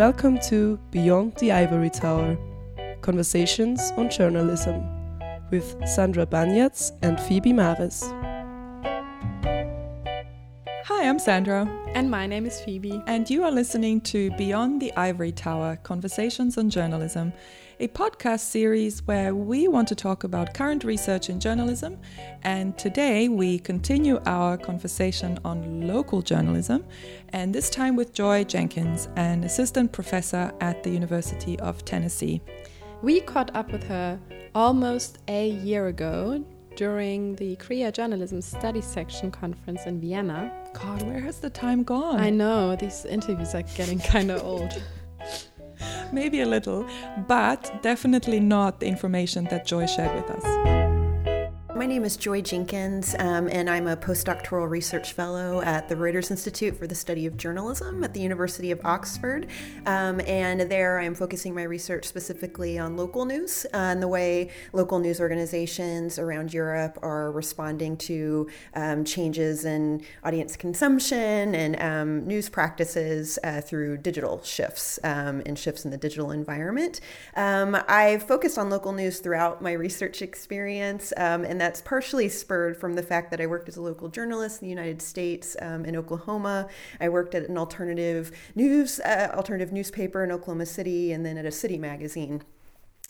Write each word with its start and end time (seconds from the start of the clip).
Welcome 0.00 0.38
to 0.48 0.78
Beyond 0.92 1.34
the 1.40 1.52
Ivory 1.52 1.90
Tower 1.90 2.38
Conversations 3.02 3.92
on 3.98 4.08
Journalism 4.08 4.82
with 5.50 5.76
Sandra 5.86 6.24
Banjac 6.24 6.92
and 7.02 7.20
Phoebe 7.20 7.52
Maares. 7.52 8.00
I'm 11.10 11.18
Sandra. 11.18 11.66
And 11.88 12.08
my 12.08 12.28
name 12.28 12.46
is 12.46 12.60
Phoebe. 12.60 13.02
And 13.08 13.28
you 13.28 13.42
are 13.42 13.50
listening 13.50 14.00
to 14.02 14.30
Beyond 14.36 14.80
the 14.80 14.94
Ivory 14.94 15.32
Tower 15.32 15.74
Conversations 15.82 16.56
on 16.56 16.70
Journalism, 16.70 17.32
a 17.80 17.88
podcast 17.88 18.42
series 18.42 19.04
where 19.08 19.34
we 19.34 19.66
want 19.66 19.88
to 19.88 19.96
talk 19.96 20.22
about 20.22 20.54
current 20.54 20.84
research 20.84 21.28
in 21.28 21.40
journalism. 21.40 21.98
And 22.44 22.78
today 22.78 23.28
we 23.28 23.58
continue 23.58 24.20
our 24.24 24.56
conversation 24.56 25.36
on 25.44 25.88
local 25.88 26.22
journalism, 26.22 26.84
and 27.30 27.52
this 27.52 27.70
time 27.70 27.96
with 27.96 28.12
Joy 28.12 28.44
Jenkins, 28.44 29.08
an 29.16 29.42
assistant 29.42 29.90
professor 29.90 30.52
at 30.60 30.84
the 30.84 30.90
University 30.90 31.58
of 31.58 31.84
Tennessee. 31.84 32.40
We 33.02 33.20
caught 33.20 33.50
up 33.56 33.72
with 33.72 33.82
her 33.88 34.20
almost 34.54 35.18
a 35.26 35.48
year 35.48 35.88
ago 35.88 36.44
during 36.80 37.36
the 37.36 37.54
ECREA 37.56 37.92
Journalism 37.92 38.40
Study 38.40 38.80
Section 38.80 39.30
conference 39.30 39.84
in 39.84 40.00
Vienna. 40.00 40.50
God, 40.72 41.02
where 41.02 41.20
has 41.20 41.38
the 41.38 41.50
time 41.50 41.82
gone? 41.82 42.18
I 42.18 42.30
know, 42.30 42.74
these 42.74 43.04
interviews 43.04 43.54
are 43.54 43.64
getting 43.76 43.98
kind 43.98 44.30
of 44.30 44.42
old. 44.52 44.82
Maybe 46.10 46.40
a 46.40 46.46
little, 46.46 46.88
but 47.28 47.70
definitely 47.82 48.40
not 48.40 48.80
the 48.80 48.86
information 48.86 49.44
that 49.50 49.66
Joy 49.66 49.84
shared 49.84 50.14
with 50.16 50.30
us. 50.30 50.89
My 51.76 51.86
name 51.86 52.04
is 52.04 52.16
Joy 52.16 52.42
Jenkins, 52.42 53.14
um, 53.20 53.48
and 53.48 53.70
I'm 53.70 53.86
a 53.86 53.96
postdoctoral 53.96 54.68
research 54.68 55.12
fellow 55.12 55.60
at 55.62 55.88
the 55.88 55.94
Reuters 55.94 56.32
Institute 56.32 56.76
for 56.76 56.88
the 56.88 56.96
Study 56.96 57.26
of 57.26 57.36
Journalism 57.36 58.02
at 58.02 58.12
the 58.12 58.20
University 58.20 58.72
of 58.72 58.84
Oxford. 58.84 59.46
Um, 59.86 60.20
and 60.26 60.62
there 60.62 60.98
I'm 60.98 61.14
focusing 61.14 61.54
my 61.54 61.62
research 61.62 62.06
specifically 62.06 62.76
on 62.76 62.96
local 62.96 63.24
news 63.24 63.66
and 63.72 64.02
the 64.02 64.08
way 64.08 64.50
local 64.72 64.98
news 64.98 65.20
organizations 65.20 66.18
around 66.18 66.52
Europe 66.52 66.98
are 67.02 67.30
responding 67.30 67.96
to 67.98 68.48
um, 68.74 69.04
changes 69.04 69.64
in 69.64 70.02
audience 70.24 70.56
consumption 70.56 71.54
and 71.54 71.80
um, 71.80 72.26
news 72.26 72.48
practices 72.48 73.38
uh, 73.44 73.60
through 73.60 73.96
digital 73.98 74.42
shifts 74.42 74.98
um, 75.04 75.40
and 75.46 75.56
shifts 75.56 75.84
in 75.84 75.92
the 75.92 75.96
digital 75.96 76.32
environment. 76.32 77.00
Um, 77.36 77.76
I've 77.86 78.24
focused 78.24 78.58
on 78.58 78.70
local 78.70 78.92
news 78.92 79.20
throughout 79.20 79.62
my 79.62 79.72
research 79.72 80.20
experience, 80.20 81.12
and 81.12 81.59
that 81.60 81.70
that's 81.70 81.80
partially 81.82 82.28
spurred 82.28 82.76
from 82.76 82.94
the 82.94 83.02
fact 83.02 83.30
that 83.30 83.40
I 83.40 83.46
worked 83.46 83.68
as 83.68 83.76
a 83.76 83.80
local 83.80 84.08
journalist 84.08 84.60
in 84.60 84.66
the 84.66 84.70
United 84.70 85.00
States 85.00 85.56
um, 85.62 85.84
in 85.84 85.94
Oklahoma. 85.94 86.68
I 86.98 87.08
worked 87.08 87.32
at 87.36 87.48
an 87.48 87.56
alternative 87.56 88.32
news, 88.56 88.98
uh, 88.98 89.30
alternative 89.34 89.72
newspaper 89.72 90.24
in 90.24 90.32
Oklahoma 90.32 90.66
City, 90.66 91.12
and 91.12 91.24
then 91.24 91.38
at 91.38 91.46
a 91.46 91.52
city 91.52 91.78
magazine 91.78 92.42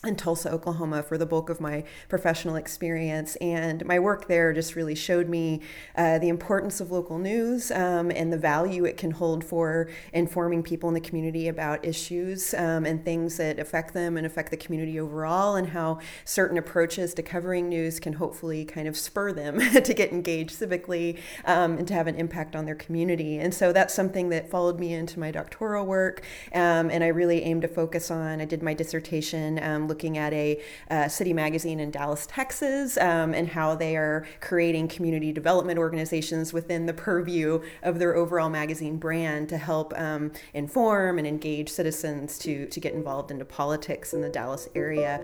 in 0.03 0.15
Tulsa, 0.15 0.51
Oklahoma, 0.51 1.03
for 1.03 1.15
the 1.15 1.27
bulk 1.27 1.51
of 1.51 1.61
my 1.61 1.83
professional 2.09 2.55
experience. 2.55 3.35
And 3.35 3.85
my 3.85 3.99
work 3.99 4.27
there 4.27 4.51
just 4.51 4.75
really 4.75 4.95
showed 4.95 5.29
me 5.29 5.61
uh, 5.95 6.17
the 6.17 6.27
importance 6.27 6.81
of 6.81 6.89
local 6.89 7.19
news 7.19 7.69
um, 7.69 8.09
and 8.09 8.33
the 8.33 8.37
value 8.37 8.83
it 8.85 8.97
can 8.97 9.11
hold 9.11 9.43
for 9.43 9.89
informing 10.11 10.63
people 10.63 10.89
in 10.89 10.95
the 10.95 11.01
community 11.01 11.47
about 11.47 11.85
issues 11.85 12.55
um, 12.55 12.83
and 12.83 13.05
things 13.05 13.37
that 13.37 13.59
affect 13.59 13.93
them 13.93 14.17
and 14.17 14.25
affect 14.25 14.49
the 14.49 14.57
community 14.57 14.99
overall, 14.99 15.55
and 15.55 15.69
how 15.69 15.99
certain 16.25 16.57
approaches 16.57 17.13
to 17.13 17.21
covering 17.21 17.69
news 17.69 17.99
can 17.99 18.13
hopefully 18.13 18.65
kind 18.65 18.87
of 18.87 18.97
spur 18.97 19.31
them 19.31 19.59
to 19.83 19.93
get 19.93 20.11
engaged 20.11 20.59
civically 20.59 21.19
um, 21.45 21.77
and 21.77 21.87
to 21.87 21.93
have 21.93 22.07
an 22.07 22.15
impact 22.15 22.55
on 22.55 22.65
their 22.65 22.73
community. 22.73 23.37
And 23.37 23.53
so 23.53 23.71
that's 23.71 23.93
something 23.93 24.29
that 24.29 24.49
followed 24.49 24.79
me 24.79 24.95
into 24.95 25.19
my 25.19 25.29
doctoral 25.29 25.85
work, 25.85 26.23
um, 26.55 26.89
and 26.89 27.03
I 27.03 27.07
really 27.09 27.43
aimed 27.43 27.61
to 27.61 27.67
focus 27.67 28.09
on. 28.09 28.41
I 28.41 28.45
did 28.45 28.63
my 28.63 28.73
dissertation 28.73 29.59
um, 29.61 29.90
looking 29.91 30.17
at 30.17 30.31
a 30.31 30.57
uh, 30.89 31.09
city 31.09 31.33
magazine 31.33 31.81
in 31.81 31.91
Dallas, 31.91 32.25
Texas, 32.25 32.97
um, 32.97 33.33
and 33.33 33.45
how 33.49 33.75
they 33.75 33.97
are 33.97 34.25
creating 34.39 34.87
community 34.87 35.33
development 35.33 35.77
organizations 35.77 36.53
within 36.53 36.85
the 36.85 36.93
purview 36.93 37.61
of 37.83 37.99
their 37.99 38.15
overall 38.15 38.49
magazine 38.49 38.95
brand 38.95 39.49
to 39.49 39.57
help 39.57 39.93
um, 39.99 40.31
inform 40.53 41.17
and 41.17 41.27
engage 41.27 41.67
citizens 41.67 42.39
to, 42.39 42.65
to 42.67 42.79
get 42.79 42.93
involved 42.93 43.31
into 43.31 43.43
politics 43.43 44.13
in 44.13 44.21
the 44.21 44.29
Dallas 44.29 44.69
area. 44.75 45.21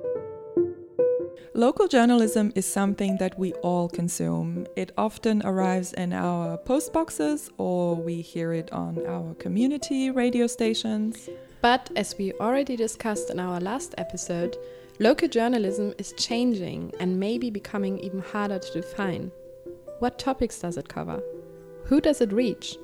Local 1.54 1.88
journalism 1.88 2.52
is 2.54 2.66
something 2.66 3.18
that 3.20 3.40
we 3.40 3.54
all 3.64 3.88
consume. 3.88 4.68
It 4.76 4.92
often 4.98 5.42
arrives 5.46 5.94
in 5.94 6.12
our 6.12 6.58
post 6.58 6.92
boxes 6.92 7.50
or 7.58 7.96
we 7.96 8.22
hear 8.22 8.52
it 8.52 8.72
on 8.74 9.04
our 9.08 9.34
community 9.36 10.12
radio 10.12 10.46
stations. 10.46 11.30
But 11.62 11.90
as 11.96 12.18
we 12.18 12.34
already 12.34 12.76
discussed 12.76 13.30
in 13.30 13.40
our 13.40 13.60
last 13.60 13.96
episode, 13.98 14.58
local 15.00 15.28
journalism 15.28 15.94
is 15.98 16.14
changing 16.14 16.94
and 17.00 17.20
maybe 17.20 17.50
becoming 17.50 18.00
even 18.00 18.20
harder 18.20 18.60
to 18.60 18.74
define. 18.74 19.32
What 20.00 20.20
topics 20.20 20.60
does 20.60 20.78
it 20.78 20.88
cover? 20.88 21.22
Who 21.86 22.00
does 22.00 22.22
it 22.22 22.32
reach? 22.32 22.78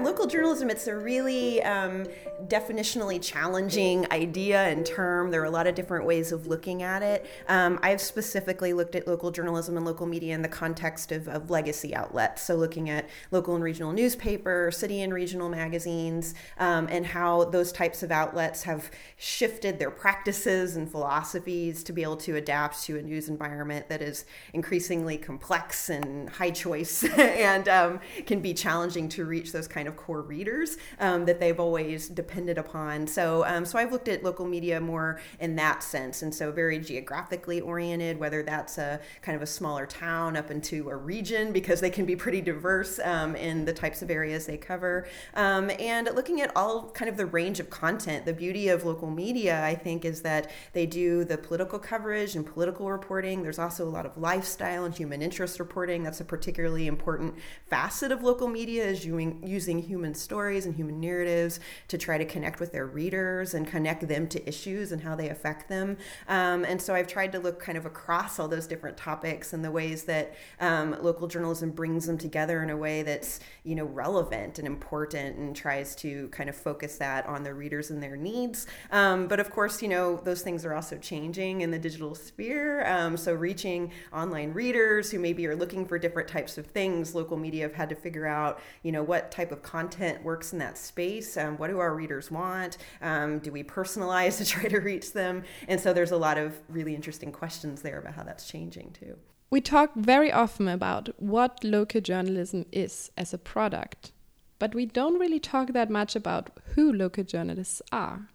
Local 0.00 0.26
journalism, 0.26 0.68
it's 0.68 0.86
a 0.86 0.96
really 0.96 1.62
um, 1.62 2.06
definitionally 2.48 3.22
challenging 3.22 4.06
idea 4.12 4.62
and 4.64 4.84
term. 4.84 5.30
There 5.30 5.40
are 5.42 5.46
a 5.46 5.50
lot 5.50 5.66
of 5.66 5.74
different 5.74 6.06
ways 6.06 6.32
of 6.32 6.46
looking 6.46 6.82
at 6.82 7.02
it. 7.02 7.26
Um, 7.48 7.78
I've 7.82 8.00
specifically 8.00 8.72
looked 8.72 8.94
at 8.94 9.06
local 9.06 9.30
journalism 9.30 9.76
and 9.76 9.86
local 9.86 10.06
media 10.06 10.34
in 10.34 10.42
the 10.42 10.48
context 10.48 11.12
of, 11.12 11.28
of 11.28 11.50
legacy 11.50 11.94
outlets. 11.94 12.42
So, 12.42 12.54
looking 12.54 12.90
at 12.90 13.08
local 13.30 13.54
and 13.54 13.64
regional 13.64 13.92
newspaper, 13.92 14.70
city 14.70 15.02
and 15.02 15.12
regional 15.12 15.48
magazines, 15.48 16.34
um, 16.58 16.88
and 16.90 17.06
how 17.06 17.44
those 17.44 17.72
types 17.72 18.02
of 18.02 18.10
outlets 18.10 18.62
have 18.64 18.90
shifted 19.16 19.78
their 19.78 19.90
practices 19.90 20.76
and 20.76 20.90
philosophies 20.90 21.82
to 21.84 21.92
be 21.92 22.02
able 22.02 22.16
to 22.18 22.36
adapt 22.36 22.82
to 22.84 22.98
a 22.98 23.02
news 23.02 23.28
environment 23.28 23.88
that 23.88 24.02
is 24.02 24.26
increasingly 24.52 25.16
complex 25.16 25.88
and 25.88 26.28
high 26.28 26.50
choice 26.50 27.04
and 27.18 27.68
um, 27.68 28.00
can 28.26 28.40
be 28.40 28.52
challenging 28.52 29.08
to 29.08 29.24
reach 29.24 29.52
those 29.52 29.66
kind 29.66 29.88
of 29.88 29.96
core 29.96 30.22
readers 30.22 30.76
um, 31.00 31.24
that 31.24 31.40
they've 31.40 31.58
always 31.58 32.08
depended 32.08 32.33
upon. 32.58 33.06
So, 33.06 33.44
um, 33.46 33.64
so 33.64 33.78
I've 33.78 33.92
looked 33.92 34.08
at 34.08 34.22
local 34.22 34.46
media 34.46 34.80
more 34.80 35.20
in 35.40 35.56
that 35.56 35.82
sense, 35.82 36.22
and 36.22 36.34
so 36.34 36.50
very 36.50 36.78
geographically 36.78 37.60
oriented, 37.60 38.18
whether 38.18 38.42
that's 38.42 38.76
a 38.78 39.00
kind 39.22 39.36
of 39.36 39.42
a 39.42 39.46
smaller 39.46 39.86
town 39.86 40.36
up 40.36 40.50
into 40.50 40.90
a 40.90 40.96
region, 40.96 41.52
because 41.52 41.80
they 41.80 41.90
can 41.90 42.04
be 42.04 42.16
pretty 42.16 42.40
diverse 42.40 42.98
um, 43.04 43.36
in 43.36 43.64
the 43.64 43.72
types 43.72 44.02
of 44.02 44.10
areas 44.10 44.46
they 44.46 44.56
cover, 44.56 45.06
um, 45.34 45.70
and 45.78 46.08
looking 46.14 46.40
at 46.40 46.50
all 46.56 46.90
kind 46.90 47.08
of 47.08 47.16
the 47.16 47.26
range 47.26 47.60
of 47.60 47.70
content. 47.70 48.26
The 48.26 48.32
beauty 48.32 48.68
of 48.68 48.84
local 48.84 49.10
media, 49.10 49.64
I 49.64 49.74
think, 49.74 50.04
is 50.04 50.22
that 50.22 50.50
they 50.72 50.86
do 50.86 51.24
the 51.24 51.38
political 51.38 51.78
coverage 51.78 52.36
and 52.36 52.44
political 52.44 52.90
reporting. 52.90 53.42
There's 53.42 53.58
also 53.58 53.88
a 53.88 53.90
lot 53.90 54.06
of 54.06 54.18
lifestyle 54.18 54.84
and 54.84 54.94
human 54.94 55.22
interest 55.22 55.60
reporting. 55.60 56.02
That's 56.02 56.20
a 56.20 56.24
particularly 56.24 56.86
important 56.86 57.34
facet 57.66 58.10
of 58.12 58.22
local 58.22 58.48
media 58.48 58.84
is 58.84 59.06
using, 59.06 59.42
using 59.46 59.78
human 59.78 60.14
stories 60.14 60.66
and 60.66 60.74
human 60.74 61.00
narratives 61.00 61.60
to 61.88 61.98
try 61.98 62.18
to 62.18 62.23
connect 62.24 62.60
with 62.60 62.72
their 62.72 62.86
readers 62.86 63.54
and 63.54 63.66
connect 63.66 64.06
them 64.08 64.28
to 64.28 64.48
issues 64.48 64.92
and 64.92 65.02
how 65.02 65.14
they 65.14 65.28
affect 65.28 65.68
them. 65.68 65.96
Um, 66.28 66.64
and 66.64 66.80
so 66.80 66.94
I've 66.94 67.06
tried 67.06 67.32
to 67.32 67.38
look 67.38 67.60
kind 67.60 67.76
of 67.78 67.86
across 67.86 68.38
all 68.38 68.48
those 68.48 68.66
different 68.66 68.96
topics 68.96 69.52
and 69.52 69.64
the 69.64 69.70
ways 69.70 70.04
that 70.04 70.34
um, 70.60 70.96
local 71.02 71.28
journalism 71.28 71.70
brings 71.70 72.06
them 72.06 72.18
together 72.18 72.62
in 72.62 72.70
a 72.70 72.76
way 72.76 73.02
that's 73.02 73.40
you 73.64 73.74
know 73.74 73.84
relevant 73.84 74.58
and 74.58 74.66
important 74.66 75.36
and 75.36 75.56
tries 75.56 75.94
to 75.96 76.28
kind 76.28 76.48
of 76.48 76.56
focus 76.56 76.96
that 76.98 77.26
on 77.26 77.42
the 77.42 77.52
readers 77.52 77.90
and 77.90 78.02
their 78.02 78.16
needs. 78.16 78.66
Um, 78.90 79.26
but 79.26 79.40
of 79.40 79.50
course, 79.50 79.82
you 79.82 79.88
know 79.88 80.16
those 80.16 80.42
things 80.42 80.64
are 80.64 80.74
also 80.74 80.96
changing 80.98 81.60
in 81.60 81.70
the 81.70 81.78
digital 81.78 82.14
sphere. 82.14 82.86
Um, 82.86 83.16
so 83.16 83.34
reaching 83.34 83.92
online 84.12 84.52
readers 84.52 85.10
who 85.10 85.18
maybe 85.18 85.46
are 85.46 85.56
looking 85.56 85.86
for 85.86 85.98
different 85.98 86.28
types 86.28 86.58
of 86.58 86.66
things, 86.66 87.14
local 87.14 87.36
media 87.36 87.64
have 87.64 87.74
had 87.74 87.88
to 87.88 87.94
figure 87.94 88.26
out 88.26 88.60
you 88.82 88.92
know 88.92 89.02
what 89.02 89.30
type 89.30 89.52
of 89.52 89.62
content 89.62 90.22
works 90.22 90.52
in 90.52 90.58
that 90.58 90.78
space. 90.78 91.36
Um, 91.36 91.56
what 91.56 91.68
do 91.68 91.78
our 91.78 91.94
readers 91.94 92.13
want? 92.30 92.78
Um, 93.00 93.38
do 93.38 93.50
we 93.52 93.62
personalize 93.62 94.38
to 94.38 94.44
try 94.44 94.68
to 94.68 94.78
reach 94.78 95.12
them? 95.12 95.44
And 95.68 95.80
so 95.80 95.92
there's 95.92 96.12
a 96.12 96.16
lot 96.16 96.38
of 96.38 96.60
really 96.68 96.94
interesting 96.94 97.32
questions 97.32 97.82
there 97.82 97.98
about 97.98 98.14
how 98.14 98.22
that's 98.22 98.48
changing 98.48 98.92
too. 98.92 99.16
We 99.50 99.60
talk 99.60 99.94
very 99.94 100.32
often 100.32 100.68
about 100.68 101.10
what 101.18 101.62
local 101.62 102.00
journalism 102.00 102.66
is 102.72 103.10
as 103.16 103.32
a 103.32 103.38
product, 103.38 104.12
but 104.58 104.74
we 104.74 104.86
don't 104.86 105.18
really 105.18 105.38
talk 105.38 105.72
that 105.72 105.90
much 105.90 106.16
about 106.16 106.50
who 106.74 106.92
local 106.92 107.24
journalists 107.24 107.80
are. 107.92 108.28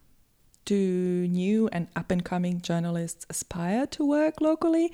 Do 0.65 1.27
new 1.27 1.67
and 1.73 1.87
up 1.95 2.11
and 2.11 2.23
coming 2.23 2.61
journalists 2.61 3.25
aspire 3.29 3.87
to 3.87 4.05
work 4.05 4.39
locally? 4.39 4.93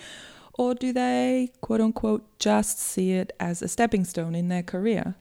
Or 0.54 0.74
do 0.74 0.94
they, 0.94 1.52
quote 1.62 1.82
unquote, 1.82 2.40
just 2.40 2.80
see 2.80 3.12
it 3.12 3.34
as 3.40 3.62
a 3.62 3.68
stepping 3.68 4.06
stone 4.06 4.36
in 4.36 4.48
their 4.48 4.64
career? 4.64 5.16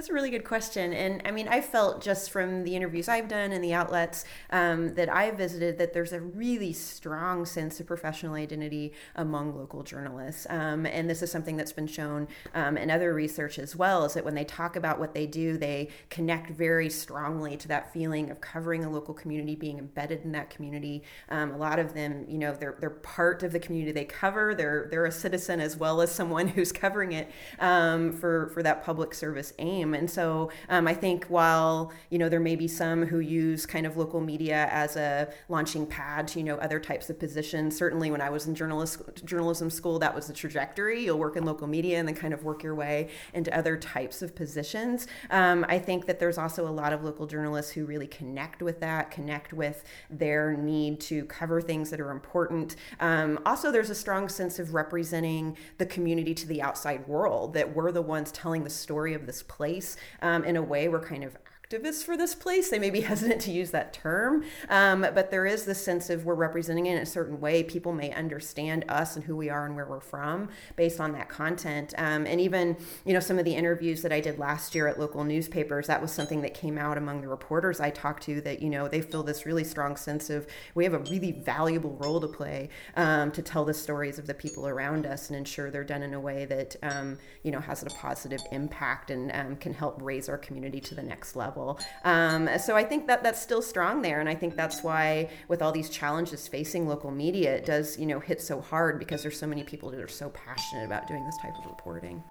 That's 0.00 0.08
a 0.08 0.14
really 0.14 0.30
good 0.30 0.44
question. 0.44 0.94
And 0.94 1.20
I 1.26 1.30
mean, 1.30 1.46
I 1.46 1.60
felt 1.60 2.00
just 2.00 2.30
from 2.30 2.64
the 2.64 2.74
interviews 2.74 3.06
I've 3.06 3.28
done 3.28 3.52
and 3.52 3.62
the 3.62 3.74
outlets 3.74 4.24
um, 4.48 4.94
that 4.94 5.14
I've 5.14 5.36
visited 5.36 5.76
that 5.76 5.92
there's 5.92 6.14
a 6.14 6.22
really 6.22 6.72
strong 6.72 7.44
sense 7.44 7.80
of 7.80 7.86
professional 7.86 8.32
identity 8.32 8.94
among 9.14 9.54
local 9.54 9.82
journalists. 9.82 10.46
Um, 10.48 10.86
and 10.86 11.10
this 11.10 11.20
is 11.20 11.30
something 11.30 11.54
that's 11.58 11.74
been 11.74 11.86
shown 11.86 12.28
um, 12.54 12.78
in 12.78 12.90
other 12.90 13.12
research 13.12 13.58
as 13.58 13.76
well 13.76 14.06
is 14.06 14.14
that 14.14 14.24
when 14.24 14.34
they 14.34 14.44
talk 14.44 14.74
about 14.74 14.98
what 14.98 15.12
they 15.12 15.26
do, 15.26 15.58
they 15.58 15.90
connect 16.08 16.48
very 16.48 16.88
strongly 16.88 17.58
to 17.58 17.68
that 17.68 17.92
feeling 17.92 18.30
of 18.30 18.40
covering 18.40 18.86
a 18.86 18.90
local 18.90 19.12
community, 19.12 19.54
being 19.54 19.76
embedded 19.76 20.24
in 20.24 20.32
that 20.32 20.48
community. 20.48 21.02
Um, 21.28 21.50
a 21.50 21.58
lot 21.58 21.78
of 21.78 21.92
them, 21.92 22.24
you 22.26 22.38
know, 22.38 22.54
they're, 22.54 22.78
they're 22.80 22.88
part 22.88 23.42
of 23.42 23.52
the 23.52 23.60
community 23.60 23.92
they 23.92 24.06
cover. 24.06 24.54
They're, 24.54 24.88
they're 24.90 25.04
a 25.04 25.12
citizen 25.12 25.60
as 25.60 25.76
well 25.76 26.00
as 26.00 26.10
someone 26.10 26.48
who's 26.56 26.72
covering 26.72 27.12
it 27.12 27.30
um, 27.58 28.14
for, 28.14 28.48
for 28.54 28.62
that 28.62 28.82
public 28.82 29.12
service 29.12 29.52
aim. 29.58 29.89
And 29.94 30.10
so 30.10 30.50
um, 30.68 30.86
I 30.86 30.94
think 30.94 31.26
while, 31.26 31.92
you 32.10 32.18
know, 32.18 32.28
there 32.28 32.40
may 32.40 32.56
be 32.56 32.68
some 32.68 33.06
who 33.06 33.20
use 33.20 33.66
kind 33.66 33.86
of 33.86 33.96
local 33.96 34.20
media 34.20 34.68
as 34.70 34.96
a 34.96 35.28
launching 35.48 35.86
pad 35.86 36.28
to, 36.28 36.38
you 36.38 36.44
know, 36.44 36.56
other 36.56 36.80
types 36.80 37.10
of 37.10 37.18
positions, 37.18 37.76
certainly 37.76 38.10
when 38.10 38.20
I 38.20 38.30
was 38.30 38.46
in 38.46 38.54
journalist, 38.54 39.00
journalism 39.24 39.70
school, 39.70 39.98
that 39.98 40.14
was 40.14 40.26
the 40.26 40.32
trajectory. 40.32 41.04
You'll 41.04 41.18
work 41.18 41.36
in 41.36 41.44
local 41.44 41.66
media 41.66 41.98
and 41.98 42.06
then 42.06 42.14
kind 42.14 42.34
of 42.34 42.44
work 42.44 42.62
your 42.62 42.74
way 42.74 43.08
into 43.34 43.56
other 43.56 43.76
types 43.76 44.22
of 44.22 44.34
positions. 44.34 45.06
Um, 45.30 45.64
I 45.68 45.78
think 45.78 46.06
that 46.06 46.18
there's 46.18 46.38
also 46.38 46.68
a 46.68 46.70
lot 46.70 46.92
of 46.92 47.04
local 47.04 47.26
journalists 47.26 47.72
who 47.72 47.86
really 47.86 48.06
connect 48.06 48.62
with 48.62 48.80
that, 48.80 49.10
connect 49.10 49.52
with 49.52 49.84
their 50.08 50.54
need 50.54 51.00
to 51.00 51.24
cover 51.24 51.60
things 51.60 51.90
that 51.90 52.00
are 52.00 52.10
important. 52.10 52.76
Um, 53.00 53.38
also, 53.46 53.70
there's 53.70 53.90
a 53.90 53.94
strong 53.94 54.28
sense 54.28 54.58
of 54.58 54.74
representing 54.74 55.56
the 55.78 55.86
community 55.86 56.34
to 56.34 56.46
the 56.46 56.60
outside 56.62 57.06
world, 57.06 57.54
that 57.54 57.74
we're 57.74 57.92
the 57.92 58.02
ones 58.02 58.30
telling 58.32 58.64
the 58.64 58.70
story 58.70 59.14
of 59.14 59.26
this 59.26 59.42
place 59.42 59.79
place 59.80 59.96
um, 60.22 60.44
in 60.44 60.56
a 60.56 60.62
way 60.62 60.88
we're 60.88 61.00
kind 61.00 61.24
of 61.24 61.36
activists 61.70 62.02
for 62.02 62.16
this 62.16 62.34
place. 62.34 62.68
They 62.68 62.78
may 62.78 62.90
be 62.90 63.00
hesitant 63.10 63.40
to 63.42 63.52
use 63.52 63.70
that 63.70 63.92
term, 63.92 64.44
um, 64.68 65.02
but 65.02 65.30
there 65.30 65.46
is 65.46 65.64
this 65.64 65.82
sense 65.82 66.10
of 66.10 66.24
we're 66.24 66.34
representing 66.34 66.86
it 66.86 66.96
in 66.96 67.02
a 67.02 67.06
certain 67.06 67.40
way. 67.40 67.62
People 67.62 67.92
may 67.92 68.12
understand 68.12 68.84
us 68.88 69.16
and 69.16 69.24
who 69.24 69.36
we 69.36 69.48
are 69.50 69.66
and 69.66 69.76
where 69.76 69.86
we're 69.86 70.00
from 70.00 70.48
based 70.76 71.00
on 71.00 71.12
that 71.12 71.28
content. 71.28 71.94
Um, 71.96 72.26
and 72.26 72.40
even, 72.40 72.76
you 73.04 73.12
know, 73.12 73.20
some 73.20 73.38
of 73.38 73.44
the 73.44 73.54
interviews 73.54 74.02
that 74.02 74.12
I 74.12 74.20
did 74.20 74.38
last 74.38 74.74
year 74.74 74.88
at 74.88 74.98
local 74.98 75.22
newspapers, 75.22 75.86
that 75.86 76.02
was 76.02 76.10
something 76.10 76.42
that 76.42 76.54
came 76.54 76.76
out 76.76 76.98
among 76.98 77.20
the 77.20 77.28
reporters 77.28 77.80
I 77.80 77.90
talked 77.90 78.24
to 78.24 78.40
that, 78.40 78.60
you 78.60 78.70
know, 78.70 78.88
they 78.88 79.00
feel 79.00 79.22
this 79.22 79.46
really 79.46 79.64
strong 79.64 79.96
sense 79.96 80.28
of 80.30 80.46
we 80.74 80.84
have 80.84 80.94
a 80.94 80.98
really 80.98 81.32
valuable 81.32 81.96
role 82.00 82.20
to 82.20 82.28
play 82.28 82.68
um, 82.96 83.30
to 83.32 83.42
tell 83.42 83.64
the 83.64 83.74
stories 83.74 84.18
of 84.18 84.26
the 84.26 84.34
people 84.34 84.66
around 84.66 85.06
us 85.06 85.28
and 85.28 85.36
ensure 85.36 85.70
they're 85.70 85.84
done 85.84 86.02
in 86.02 86.14
a 86.14 86.20
way 86.20 86.44
that, 86.46 86.74
um, 86.82 87.18
you 87.44 87.52
know, 87.52 87.60
has 87.60 87.82
a 87.82 87.86
positive 87.86 88.40
impact 88.50 89.10
and 89.10 89.30
um, 89.32 89.56
can 89.56 89.72
help 89.72 90.00
raise 90.02 90.28
our 90.28 90.38
community 90.38 90.80
to 90.80 90.94
the 90.96 91.02
next 91.02 91.36
level. 91.36 91.59
Um, 92.04 92.48
so 92.58 92.76
I 92.76 92.84
think 92.84 93.06
that 93.06 93.22
that's 93.22 93.40
still 93.40 93.62
strong 93.62 94.02
there, 94.02 94.20
and 94.20 94.28
I 94.28 94.34
think 94.34 94.56
that's 94.56 94.82
why 94.82 95.30
with 95.48 95.62
all 95.62 95.72
these 95.72 95.90
challenges 95.90 96.48
facing 96.48 96.86
local 96.86 97.10
media, 97.10 97.56
it 97.56 97.66
does 97.66 97.98
you 97.98 98.06
know 98.06 98.20
hit 98.20 98.40
so 98.40 98.60
hard 98.60 98.98
because 98.98 99.22
there's 99.22 99.38
so 99.38 99.46
many 99.46 99.62
people 99.62 99.90
that 99.90 100.00
are 100.00 100.08
so 100.08 100.30
passionate 100.30 100.84
about 100.84 101.06
doing 101.08 101.24
this 101.24 101.38
type 101.42 101.56
of 101.58 101.66
reporting. 101.66 102.22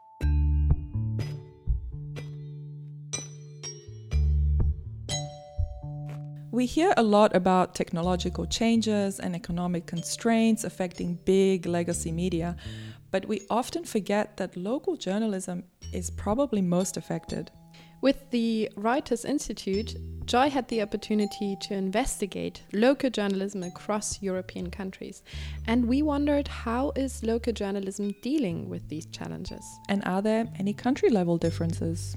We 6.52 6.66
hear 6.66 6.96
a 6.98 7.04
lot 7.04 7.36
about 7.36 7.76
technological 7.76 8.48
changes 8.48 9.20
and 9.20 9.36
economic 9.36 9.86
constraints 9.86 10.64
affecting 10.64 11.20
big 11.24 11.68
legacy 11.68 12.12
media, 12.12 12.56
but 13.12 13.28
we 13.28 13.46
often 13.52 13.84
forget 13.84 14.38
that 14.38 14.58
local 14.58 14.98
journalism 14.98 15.64
is 15.94 16.10
probably 16.10 16.62
most 16.62 16.98
affected. 16.98 17.52
With 18.02 18.30
the 18.32 18.70
Reuters 18.78 19.26
Institute, 19.26 19.96
Joy 20.26 20.50
had 20.50 20.68
the 20.68 20.82
opportunity 20.82 21.58
to 21.62 21.74
investigate 21.74 22.64
local 22.72 23.10
journalism 23.10 23.64
across 23.64 24.22
European 24.22 24.70
countries. 24.70 25.24
And 25.68 25.88
we 25.88 26.02
wondered 26.02 26.48
how 26.48 26.92
is 26.96 27.24
local 27.24 27.52
journalism 27.52 28.14
dealing 28.22 28.70
with 28.70 28.88
these 28.90 29.08
challenges? 29.08 29.66
And 29.90 30.04
are 30.06 30.22
there 30.22 30.48
any 30.60 30.72
country 30.72 31.10
level 31.10 31.38
differences? 31.38 32.16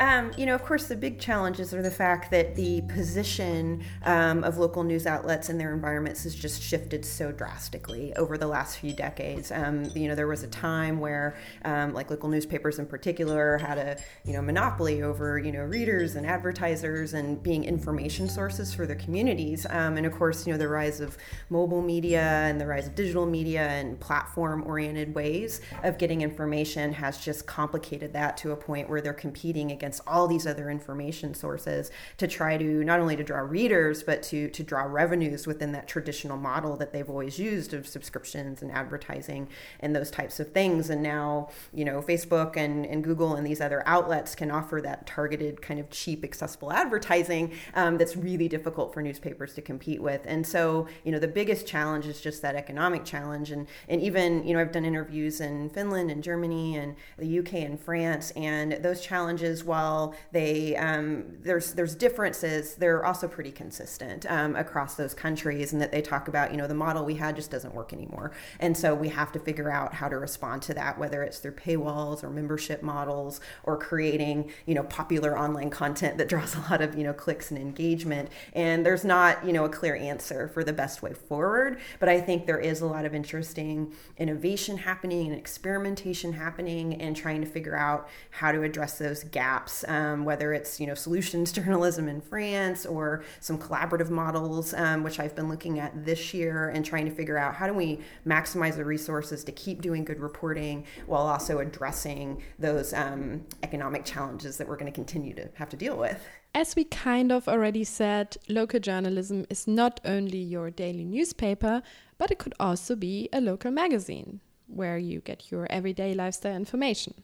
Um, 0.00 0.32
you 0.38 0.46
know, 0.46 0.54
of 0.54 0.64
course, 0.64 0.86
the 0.86 0.96
big 0.96 1.20
challenges 1.20 1.74
are 1.74 1.82
the 1.82 1.90
fact 1.90 2.30
that 2.30 2.56
the 2.56 2.80
position 2.88 3.84
um, 4.06 4.42
of 4.44 4.56
local 4.56 4.82
news 4.82 5.06
outlets 5.06 5.50
and 5.50 5.60
their 5.60 5.74
environments 5.74 6.22
has 6.24 6.34
just 6.34 6.62
shifted 6.62 7.04
so 7.04 7.30
drastically 7.30 8.14
over 8.16 8.38
the 8.38 8.46
last 8.46 8.78
few 8.78 8.94
decades. 8.94 9.52
Um, 9.52 9.84
you 9.94 10.08
know, 10.08 10.14
there 10.14 10.26
was 10.26 10.42
a 10.42 10.48
time 10.48 11.00
where, 11.00 11.36
um, 11.66 11.92
like 11.92 12.08
local 12.10 12.30
newspapers 12.30 12.78
in 12.78 12.86
particular, 12.86 13.58
had 13.58 13.76
a 13.76 13.98
you 14.24 14.32
know 14.32 14.40
monopoly 14.40 15.02
over 15.02 15.38
you 15.38 15.52
know 15.52 15.60
readers 15.60 16.16
and 16.16 16.26
advertisers 16.26 17.12
and 17.12 17.42
being 17.42 17.64
information 17.64 18.26
sources 18.26 18.72
for 18.72 18.86
their 18.86 18.96
communities. 18.96 19.66
Um, 19.68 19.98
and 19.98 20.06
of 20.06 20.14
course, 20.14 20.46
you 20.46 20.52
know, 20.54 20.58
the 20.58 20.68
rise 20.68 21.00
of 21.00 21.18
mobile 21.50 21.82
media 21.82 22.22
and 22.22 22.58
the 22.58 22.66
rise 22.66 22.86
of 22.86 22.94
digital 22.94 23.26
media 23.26 23.68
and 23.68 24.00
platform-oriented 24.00 25.14
ways 25.14 25.60
of 25.84 25.98
getting 25.98 26.22
information 26.22 26.94
has 26.94 27.22
just 27.22 27.46
complicated 27.46 28.14
that 28.14 28.38
to 28.38 28.52
a 28.52 28.56
point 28.56 28.88
where 28.88 29.02
they're 29.02 29.12
competing 29.12 29.72
against 29.72 29.89
against 29.90 30.06
all 30.06 30.28
these 30.28 30.46
other 30.46 30.70
information 30.70 31.34
sources 31.34 31.90
to 32.16 32.28
try 32.28 32.56
to 32.56 32.84
not 32.84 33.00
only 33.00 33.16
to 33.16 33.24
draw 33.24 33.40
readers 33.40 34.04
but 34.04 34.22
to 34.22 34.48
to 34.50 34.62
draw 34.62 34.82
revenues 34.82 35.48
within 35.48 35.72
that 35.72 35.88
traditional 35.88 36.36
model 36.36 36.76
that 36.76 36.92
they've 36.92 37.10
always 37.10 37.40
used 37.40 37.74
of 37.74 37.88
subscriptions 37.88 38.62
and 38.62 38.70
advertising 38.70 39.48
and 39.80 39.96
those 39.96 40.08
types 40.08 40.38
of 40.38 40.52
things. 40.52 40.90
And 40.90 41.02
now 41.02 41.48
you 41.74 41.84
know 41.84 42.00
facebook 42.02 42.56
and, 42.56 42.86
and 42.86 43.02
google 43.02 43.34
and 43.34 43.44
these 43.44 43.60
other 43.60 43.82
outlets 43.84 44.36
can 44.36 44.52
offer 44.52 44.80
that 44.80 45.08
targeted 45.08 45.60
kind 45.60 45.80
of 45.80 45.90
cheap 45.90 46.22
accessible 46.22 46.72
advertising 46.72 47.52
um, 47.74 47.98
that's 47.98 48.16
really 48.16 48.46
difficult 48.46 48.94
for 48.94 49.02
newspapers 49.02 49.54
to 49.54 49.62
compete 49.62 50.00
with. 50.00 50.20
And 50.24 50.46
so 50.46 50.86
you 51.02 51.10
know 51.10 51.18
the 51.18 51.26
biggest 51.26 51.66
challenge 51.66 52.06
is 52.06 52.20
just 52.20 52.42
that 52.42 52.54
economic 52.54 53.04
challenge. 53.04 53.50
And 53.50 53.66
and 53.88 54.00
even 54.00 54.46
you 54.46 54.54
know 54.54 54.60
i've 54.60 54.70
done 54.70 54.84
interviews 54.84 55.40
in 55.40 55.68
finland 55.70 56.12
and 56.12 56.22
germany 56.22 56.76
and 56.76 56.94
the 57.18 57.38
uk 57.40 57.52
and 57.52 57.80
france 57.80 58.30
and 58.36 58.72
those 58.84 59.00
challenges 59.00 59.64
while 59.70 60.14
they 60.32 60.76
um, 60.76 61.24
there's 61.42 61.74
there's 61.74 61.94
differences, 61.94 62.74
they're 62.74 63.06
also 63.06 63.28
pretty 63.28 63.52
consistent 63.52 64.26
um, 64.28 64.56
across 64.56 64.96
those 64.96 65.14
countries, 65.14 65.72
and 65.72 65.80
that 65.80 65.92
they 65.92 66.02
talk 66.02 66.26
about 66.26 66.50
you 66.50 66.56
know 66.56 66.66
the 66.66 66.74
model 66.74 67.04
we 67.04 67.14
had 67.14 67.36
just 67.36 67.52
doesn't 67.52 67.72
work 67.72 67.92
anymore, 67.92 68.32
and 68.58 68.76
so 68.76 68.94
we 68.94 69.08
have 69.08 69.30
to 69.30 69.38
figure 69.38 69.70
out 69.70 69.94
how 69.94 70.08
to 70.08 70.18
respond 70.18 70.60
to 70.62 70.74
that, 70.74 70.98
whether 70.98 71.22
it's 71.22 71.38
through 71.38 71.52
paywalls 71.52 72.24
or 72.24 72.30
membership 72.30 72.82
models 72.82 73.40
or 73.62 73.78
creating 73.78 74.50
you 74.66 74.74
know 74.74 74.82
popular 74.82 75.38
online 75.38 75.70
content 75.70 76.18
that 76.18 76.28
draws 76.28 76.54
a 76.60 76.60
lot 76.62 76.82
of 76.82 76.98
you 76.98 77.04
know 77.04 77.12
clicks 77.12 77.50
and 77.50 77.58
engagement. 77.58 78.28
And 78.52 78.84
there's 78.84 79.04
not 79.04 79.46
you 79.46 79.52
know 79.52 79.64
a 79.64 79.70
clear 79.70 79.94
answer 79.94 80.48
for 80.48 80.64
the 80.64 80.72
best 80.72 81.00
way 81.00 81.14
forward, 81.14 81.80
but 82.00 82.08
I 82.08 82.20
think 82.20 82.46
there 82.46 82.58
is 82.58 82.80
a 82.80 82.86
lot 82.86 83.04
of 83.04 83.14
interesting 83.14 83.92
innovation 84.18 84.78
happening 84.78 85.28
and 85.28 85.38
experimentation 85.38 86.32
happening, 86.32 87.00
and 87.00 87.16
trying 87.16 87.40
to 87.40 87.46
figure 87.46 87.76
out 87.76 88.08
how 88.30 88.50
to 88.50 88.64
address 88.64 88.98
those 88.98 89.22
gaps 89.22 89.59
um, 89.88 90.24
whether 90.24 90.52
it's 90.52 90.80
you 90.80 90.86
know 90.86 90.94
solutions 90.94 91.52
journalism 91.60 92.08
in 92.08 92.20
France 92.20 92.86
or 92.86 93.24
some 93.40 93.58
collaborative 93.58 94.10
models, 94.10 94.74
um, 94.74 95.02
which 95.02 95.18
I've 95.18 95.34
been 95.34 95.48
looking 95.48 95.78
at 95.78 96.04
this 96.04 96.34
year 96.34 96.70
and 96.70 96.84
trying 96.84 97.04
to 97.06 97.10
figure 97.10 97.38
out 97.38 97.54
how 97.54 97.66
do 97.66 97.74
we 97.74 98.00
maximize 98.26 98.76
the 98.76 98.84
resources 98.84 99.44
to 99.44 99.52
keep 99.52 99.82
doing 99.82 100.04
good 100.04 100.20
reporting 100.20 100.84
while 101.06 101.26
also 101.26 101.58
addressing 101.58 102.42
those 102.58 102.92
um, 102.92 103.44
economic 103.62 104.04
challenges 104.04 104.56
that 104.58 104.68
we're 104.68 104.76
going 104.76 104.90
to 104.90 104.96
continue 104.96 105.34
to 105.34 105.48
have 105.54 105.68
to 105.70 105.76
deal 105.76 105.96
with. 105.96 106.20
As 106.54 106.74
we 106.74 106.84
kind 106.84 107.30
of 107.30 107.46
already 107.46 107.84
said, 107.84 108.36
local 108.48 108.80
journalism 108.80 109.46
is 109.48 109.68
not 109.68 110.00
only 110.04 110.38
your 110.38 110.70
daily 110.70 111.04
newspaper, 111.04 111.82
but 112.18 112.30
it 112.32 112.38
could 112.38 112.54
also 112.58 112.96
be 112.96 113.28
a 113.32 113.40
local 113.40 113.70
magazine 113.70 114.40
where 114.66 114.98
you 114.98 115.20
get 115.20 115.50
your 115.50 115.66
everyday 115.70 116.12
lifestyle 116.14 116.56
information. 116.56 117.14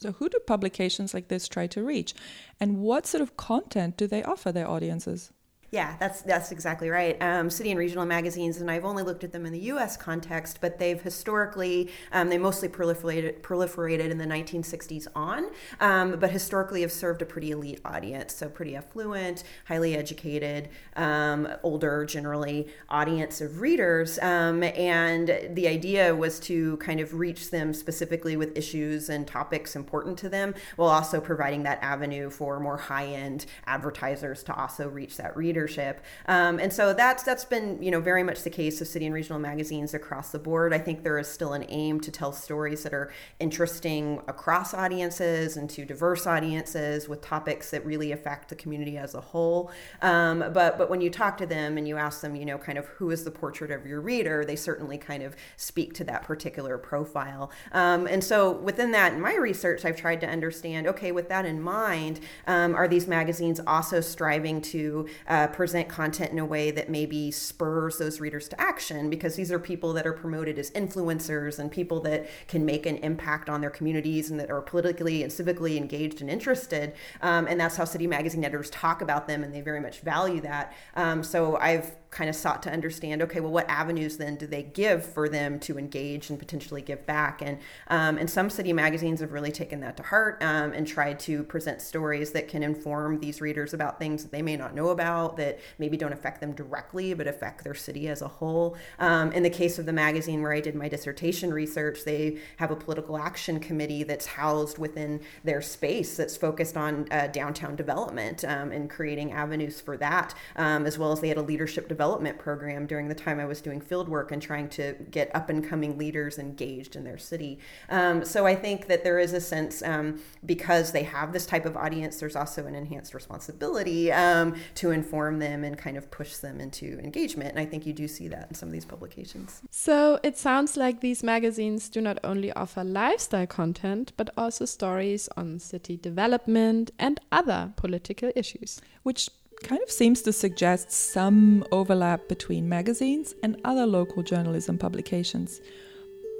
So, 0.00 0.12
who 0.12 0.28
do 0.30 0.38
publications 0.46 1.12
like 1.12 1.28
this 1.28 1.46
try 1.46 1.66
to 1.68 1.84
reach? 1.84 2.14
And 2.58 2.78
what 2.78 3.06
sort 3.06 3.20
of 3.20 3.36
content 3.36 3.98
do 3.98 4.06
they 4.06 4.22
offer 4.22 4.50
their 4.50 4.68
audiences? 4.68 5.30
Yeah, 5.72 5.94
that's 6.00 6.22
that's 6.22 6.50
exactly 6.50 6.88
right. 6.90 7.16
Um, 7.22 7.48
city 7.48 7.70
and 7.70 7.78
regional 7.78 8.04
magazines, 8.04 8.60
and 8.60 8.68
I've 8.68 8.84
only 8.84 9.04
looked 9.04 9.22
at 9.22 9.30
them 9.30 9.46
in 9.46 9.52
the 9.52 9.60
U.S. 9.60 9.96
context, 9.96 10.58
but 10.60 10.80
they've 10.80 11.00
historically 11.00 11.92
um, 12.10 12.28
they 12.28 12.38
mostly 12.38 12.68
proliferated 12.68 13.40
proliferated 13.42 14.10
in 14.10 14.18
the 14.18 14.24
1960s 14.24 15.06
on, 15.14 15.46
um, 15.78 16.18
but 16.18 16.32
historically 16.32 16.80
have 16.80 16.90
served 16.90 17.22
a 17.22 17.24
pretty 17.24 17.52
elite 17.52 17.80
audience, 17.84 18.34
so 18.34 18.48
pretty 18.48 18.74
affluent, 18.74 19.44
highly 19.66 19.96
educated, 19.96 20.70
um, 20.96 21.46
older 21.62 22.04
generally 22.04 22.66
audience 22.88 23.40
of 23.40 23.60
readers, 23.60 24.18
um, 24.22 24.64
and 24.64 25.28
the 25.54 25.68
idea 25.68 26.12
was 26.16 26.40
to 26.40 26.78
kind 26.78 26.98
of 26.98 27.14
reach 27.14 27.50
them 27.52 27.72
specifically 27.72 28.36
with 28.36 28.58
issues 28.58 29.08
and 29.08 29.24
topics 29.24 29.76
important 29.76 30.18
to 30.18 30.28
them, 30.28 30.52
while 30.74 30.88
also 30.90 31.20
providing 31.20 31.62
that 31.62 31.78
avenue 31.80 32.28
for 32.28 32.58
more 32.58 32.76
high 32.76 33.06
end 33.06 33.46
advertisers 33.68 34.42
to 34.42 34.52
also 34.52 34.88
reach 34.88 35.16
that 35.16 35.36
reader 35.36 35.59
readership. 35.60 36.02
Um, 36.26 36.58
and 36.58 36.72
so 36.72 36.92
that's 36.92 37.22
that's 37.22 37.44
been 37.44 37.82
you 37.82 37.90
know 37.90 38.00
very 38.00 38.22
much 38.22 38.42
the 38.42 38.50
case 38.50 38.80
of 38.80 38.86
city 38.86 39.06
and 39.06 39.14
regional 39.14 39.38
magazines 39.38 39.94
across 39.94 40.30
the 40.30 40.38
board. 40.38 40.72
I 40.72 40.78
think 40.78 41.02
there 41.02 41.18
is 41.18 41.28
still 41.28 41.52
an 41.52 41.64
aim 41.68 42.00
to 42.00 42.10
tell 42.10 42.32
stories 42.32 42.82
that 42.84 42.94
are 42.94 43.12
interesting 43.38 44.20
across 44.26 44.72
audiences 44.72 45.56
and 45.56 45.68
to 45.70 45.84
diverse 45.84 46.26
audiences 46.26 47.08
with 47.08 47.20
topics 47.20 47.70
that 47.70 47.84
really 47.84 48.12
affect 48.12 48.48
the 48.48 48.54
community 48.54 48.96
as 48.96 49.14
a 49.14 49.20
whole. 49.20 49.70
Um, 50.02 50.38
but 50.52 50.78
but 50.78 50.88
when 50.88 51.00
you 51.00 51.10
talk 51.10 51.36
to 51.38 51.46
them 51.46 51.76
and 51.76 51.86
you 51.86 51.96
ask 51.96 52.20
them, 52.22 52.34
you 52.34 52.44
know, 52.44 52.58
kind 52.58 52.78
of 52.78 52.86
who 52.86 53.10
is 53.10 53.24
the 53.24 53.30
portrait 53.30 53.70
of 53.70 53.86
your 53.86 54.00
reader, 54.00 54.44
they 54.44 54.56
certainly 54.56 54.98
kind 54.98 55.22
of 55.22 55.36
speak 55.56 55.92
to 55.94 56.04
that 56.04 56.22
particular 56.22 56.78
profile. 56.78 57.50
Um, 57.72 58.06
and 58.06 58.24
so 58.24 58.52
within 58.52 58.92
that, 58.92 59.12
in 59.12 59.20
my 59.20 59.34
research, 59.34 59.84
I've 59.84 59.96
tried 59.96 60.20
to 60.22 60.28
understand. 60.28 60.86
Okay, 60.86 61.12
with 61.12 61.28
that 61.28 61.44
in 61.44 61.60
mind, 61.60 62.20
um, 62.46 62.74
are 62.74 62.88
these 62.88 63.06
magazines 63.06 63.60
also 63.66 64.00
striving 64.00 64.60
to 64.62 65.08
uh, 65.28 65.48
present 65.50 65.88
content 65.88 66.32
in 66.32 66.38
a 66.38 66.44
way 66.44 66.70
that 66.70 66.88
maybe 66.88 67.30
spurs 67.30 67.98
those 67.98 68.20
readers 68.20 68.48
to 68.48 68.60
action? 68.60 69.10
Because 69.10 69.36
these 69.36 69.52
are 69.52 69.58
people 69.58 69.92
that 69.92 70.06
are 70.06 70.12
promoted 70.12 70.58
as 70.58 70.70
influencers 70.72 71.58
and 71.58 71.70
people 71.70 72.00
that 72.00 72.28
can 72.48 72.64
make 72.64 72.86
an 72.86 72.96
impact 72.98 73.48
on 73.48 73.60
their 73.60 73.70
communities 73.70 74.30
and 74.30 74.40
that 74.40 74.50
are 74.50 74.62
politically 74.62 75.22
and 75.22 75.32
civically 75.32 75.76
engaged 75.76 76.20
and 76.20 76.30
interested. 76.30 76.94
Um, 77.22 77.46
and 77.46 77.60
that's 77.60 77.76
how 77.76 77.84
city 77.84 78.06
magazine 78.06 78.44
editors 78.44 78.70
talk 78.70 79.02
about 79.02 79.26
them, 79.26 79.44
and 79.44 79.54
they 79.54 79.60
very 79.60 79.80
much 79.80 80.00
value 80.00 80.40
that. 80.42 80.72
Um, 80.94 81.22
so 81.22 81.56
I've 81.56 81.92
kind 82.10 82.28
of 82.28 82.34
sought 82.34 82.62
to 82.62 82.70
understand 82.70 83.22
okay 83.22 83.38
well 83.40 83.52
what 83.52 83.68
avenues 83.68 84.16
then 84.16 84.34
do 84.34 84.46
they 84.46 84.62
give 84.62 85.04
for 85.04 85.28
them 85.28 85.60
to 85.60 85.78
engage 85.78 86.28
and 86.28 86.38
potentially 86.38 86.82
give 86.82 87.06
back 87.06 87.40
and 87.40 87.58
um, 87.88 88.18
and 88.18 88.28
some 88.28 88.50
city 88.50 88.72
magazines 88.72 89.20
have 89.20 89.32
really 89.32 89.52
taken 89.52 89.80
that 89.80 89.96
to 89.96 90.02
heart 90.02 90.42
um, 90.42 90.72
and 90.72 90.86
tried 90.86 91.18
to 91.18 91.44
present 91.44 91.80
stories 91.80 92.32
that 92.32 92.48
can 92.48 92.62
inform 92.62 93.20
these 93.20 93.40
readers 93.40 93.72
about 93.72 93.98
things 93.98 94.22
that 94.22 94.32
they 94.32 94.42
may 94.42 94.56
not 94.56 94.74
know 94.74 94.88
about 94.88 95.36
that 95.40 95.58
maybe 95.78 95.96
don't 95.96 96.12
affect 96.12 96.40
them 96.40 96.52
directly 96.52 97.14
but 97.14 97.26
affect 97.26 97.64
their 97.64 97.74
city 97.74 98.08
as 98.08 98.22
a 98.22 98.28
whole 98.28 98.76
um, 98.98 99.32
in 99.32 99.42
the 99.42 99.50
case 99.50 99.78
of 99.78 99.86
the 99.86 99.92
magazine 99.92 100.42
where 100.42 100.52
i 100.52 100.60
did 100.60 100.74
my 100.74 100.88
dissertation 100.88 101.52
research 101.52 102.04
they 102.04 102.38
have 102.56 102.70
a 102.70 102.76
political 102.76 103.16
action 103.18 103.58
committee 103.58 104.02
that's 104.02 104.26
housed 104.26 104.78
within 104.78 105.20
their 105.44 105.60
space 105.60 106.16
that's 106.16 106.36
focused 106.36 106.76
on 106.76 107.06
uh, 107.10 107.26
downtown 107.28 107.74
development 107.74 108.44
um, 108.44 108.70
and 108.70 108.88
creating 108.88 109.32
avenues 109.32 109.80
for 109.80 109.96
that 109.96 110.34
um, 110.56 110.86
as 110.86 110.98
well 110.98 111.12
as 111.12 111.20
they 111.20 111.28
had 111.28 111.36
a 111.36 111.42
leadership 111.42 111.88
development 111.88 112.38
program 112.38 112.86
during 112.86 113.08
the 113.08 113.14
time 113.14 113.40
I 113.40 113.44
was 113.44 113.60
doing 113.60 113.80
field 113.80 114.08
work 114.08 114.32
and 114.32 114.40
trying 114.42 114.68
to 114.70 114.94
get 115.10 115.34
up 115.34 115.48
and 115.48 115.66
coming 115.66 115.96
leaders 115.96 116.38
engaged 116.38 116.96
in 116.96 117.04
their 117.04 117.18
city. 117.18 117.58
Um, 117.88 118.24
so 118.24 118.46
I 118.46 118.54
think 118.54 118.86
that 118.88 119.04
there 119.04 119.18
is 119.18 119.32
a 119.32 119.40
sense 119.40 119.82
um, 119.82 120.20
because 120.44 120.92
they 120.92 121.04
have 121.04 121.32
this 121.32 121.46
type 121.46 121.64
of 121.64 121.76
audience, 121.76 122.20
there's 122.20 122.36
also 122.36 122.66
an 122.66 122.74
enhanced 122.74 123.14
responsibility 123.14 124.12
um, 124.12 124.54
to 124.76 124.90
inform 124.90 125.29
them 125.38 125.64
and 125.64 125.78
kind 125.78 125.96
of 125.96 126.10
push 126.10 126.36
them 126.36 126.60
into 126.60 126.98
engagement. 126.98 127.50
And 127.50 127.58
I 127.58 127.64
think 127.64 127.86
you 127.86 127.92
do 127.92 128.08
see 128.08 128.28
that 128.28 128.48
in 128.48 128.54
some 128.54 128.68
of 128.68 128.72
these 128.72 128.84
publications. 128.84 129.62
So 129.70 130.18
it 130.22 130.36
sounds 130.36 130.76
like 130.76 131.00
these 131.00 131.22
magazines 131.22 131.88
do 131.88 132.00
not 132.00 132.18
only 132.24 132.52
offer 132.52 132.82
lifestyle 132.84 133.46
content, 133.46 134.12
but 134.16 134.30
also 134.36 134.64
stories 134.64 135.28
on 135.36 135.58
city 135.58 135.96
development 135.96 136.90
and 136.98 137.20
other 137.30 137.72
political 137.76 138.32
issues. 138.34 138.80
Which 139.02 139.30
kind 139.62 139.82
of 139.82 139.90
seems 139.90 140.22
to 140.22 140.32
suggest 140.32 140.90
some 140.90 141.64
overlap 141.70 142.28
between 142.28 142.68
magazines 142.68 143.34
and 143.42 143.60
other 143.64 143.86
local 143.86 144.22
journalism 144.22 144.78
publications, 144.78 145.60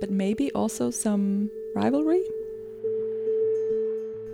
but 0.01 0.11
maybe 0.11 0.51
also 0.53 0.91
some 0.91 1.51
rivalry? 1.75 2.23